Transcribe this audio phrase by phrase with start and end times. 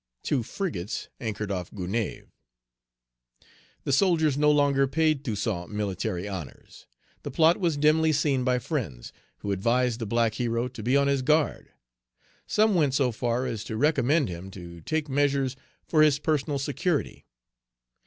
[0.23, 2.25] Two frigates anchored off Gonaïves.
[3.83, 6.87] The soldiers no longer paid Toussaint military honors.
[7.21, 11.05] The plot was dimly seen by friends, who advised the black hero to be on
[11.05, 11.69] his guard.
[12.47, 16.17] Some went so far as Page 228 to recommend him to take measures for his
[16.17, 17.27] personal security.